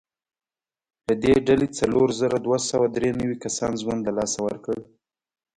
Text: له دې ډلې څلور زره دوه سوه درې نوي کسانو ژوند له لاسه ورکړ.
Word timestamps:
له 1.07 1.13
دې 1.23 1.35
ډلې 1.47 1.67
څلور 1.79 2.07
زره 2.21 2.37
دوه 2.45 2.57
سوه 2.69 2.85
درې 2.95 3.09
نوي 3.19 3.35
کسانو 3.43 3.79
ژوند 3.81 4.01
له 4.07 4.11
لاسه 4.17 4.39
ورکړ. 4.47 4.77